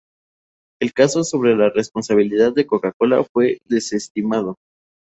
[0.81, 4.57] El caso sobre la responsabilidad de Coca-Cola fue desestimado.